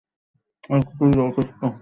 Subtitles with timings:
[0.69, 1.59] এইটুক জায়গায় যথেষ্ট।